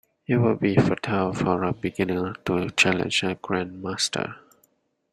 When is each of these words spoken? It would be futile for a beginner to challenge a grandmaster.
It 0.25 0.37
would 0.37 0.59
be 0.59 0.73
futile 0.77 1.31
for 1.31 1.63
a 1.63 1.73
beginner 1.73 2.33
to 2.47 2.71
challenge 2.71 3.21
a 3.21 3.35
grandmaster. 3.35 4.35